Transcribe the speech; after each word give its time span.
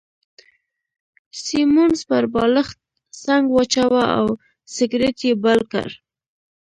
سیمونز 1.43 1.99
پر 2.09 2.23
بالښت 2.33 2.77
څنګ 3.23 3.43
واچاوه 3.51 4.03
او 4.17 4.27
سګرېټ 4.75 5.17
يې 5.27 5.33
بل 5.43 5.59
کړ. 5.71 5.89